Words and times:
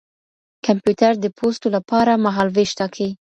کمپيوټر 0.65 1.13
د 1.19 1.25
پوسټو 1.37 1.67
له 1.75 1.79
پاره 1.89 2.13
مهالوېش 2.25 2.69
ټاکي. 2.79 3.09